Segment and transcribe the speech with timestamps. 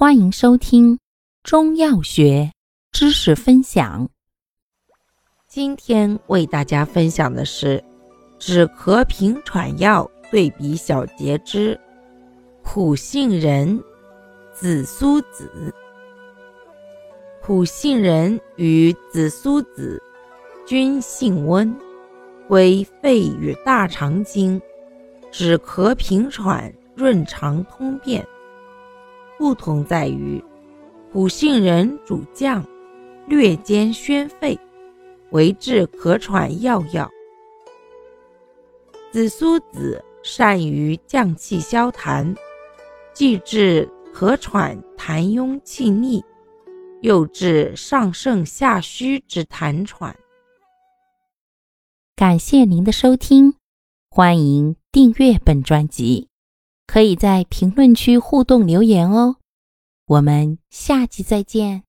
[0.00, 0.98] 欢迎收听
[1.42, 2.50] 中药学
[2.90, 4.08] 知识分享。
[5.46, 7.84] 今天为大家分享的是
[8.38, 11.78] 止咳平喘药对比小节之
[12.64, 13.78] 苦杏仁、
[14.54, 15.70] 紫苏子。
[17.42, 20.02] 苦杏仁与紫苏子
[20.66, 21.76] 均性温，
[22.48, 24.58] 归肺与大肠经，
[25.30, 28.26] 止咳平喘、润肠通便。
[29.40, 30.44] 不同在于，
[31.10, 32.62] 苦杏仁主降，
[33.26, 34.56] 略兼宣肺，
[35.30, 37.10] 为治咳喘要药。
[39.10, 42.36] 紫苏子善于降气消痰，
[43.14, 46.22] 既治咳喘痰壅气逆，
[47.00, 50.14] 又治上盛下虚之痰喘。
[52.14, 53.54] 感谢您的收听，
[54.10, 56.29] 欢迎订阅本专辑。
[56.92, 59.36] 可以在评论区互动留言哦，
[60.06, 61.84] 我们下期再见。